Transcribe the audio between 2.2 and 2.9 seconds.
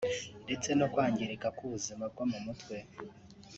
mu mutwe